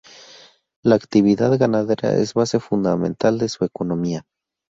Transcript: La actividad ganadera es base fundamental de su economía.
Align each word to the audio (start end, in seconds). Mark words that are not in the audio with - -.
La 0.83 0.95
actividad 0.95 1.59
ganadera 1.59 2.15
es 2.15 2.33
base 2.33 2.59
fundamental 2.59 3.37
de 3.37 3.47
su 3.49 3.65
economía. 3.65 4.25